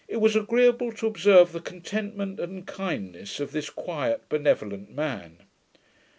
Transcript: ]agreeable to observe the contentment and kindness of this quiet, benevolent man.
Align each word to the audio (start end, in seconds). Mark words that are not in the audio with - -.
]agreeable 0.33 0.91
to 0.91 1.05
observe 1.05 1.51
the 1.51 1.59
contentment 1.61 2.39
and 2.39 2.65
kindness 2.65 3.39
of 3.39 3.51
this 3.51 3.69
quiet, 3.69 4.27
benevolent 4.29 4.89
man. 4.89 5.37